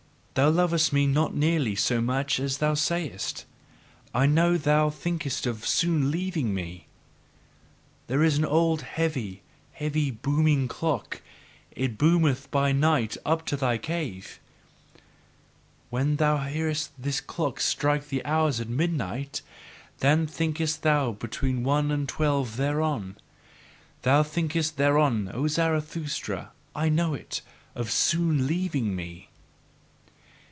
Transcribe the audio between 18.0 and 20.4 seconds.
the hours at midnight, then